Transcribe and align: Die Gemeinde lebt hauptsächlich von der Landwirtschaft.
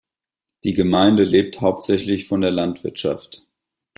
Die 0.63 0.73
Gemeinde 0.73 1.23
lebt 1.23 1.61
hauptsächlich 1.61 2.27
von 2.27 2.41
der 2.41 2.49
Landwirtschaft. 2.49 3.45